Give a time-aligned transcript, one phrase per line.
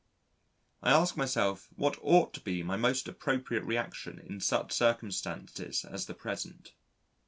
[0.81, 6.07] I ask myself what ought to be my most appropriate reaction in such circumstances as
[6.07, 6.73] the present?